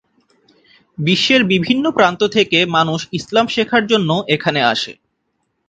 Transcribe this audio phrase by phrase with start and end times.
[0.97, 4.93] বিশ্বের বিভিন্ন প্রান্ত থেকে মানুষ ইসলাম শেখার জন্য এখানে আসে।